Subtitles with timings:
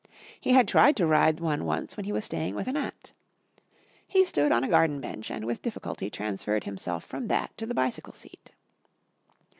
[0.39, 3.13] He had tried to ride one once when he was staying with an aunt.
[4.07, 7.75] He stood on a garden bench and with difficulty transferred himself from that to the
[7.75, 8.51] bicycle seat.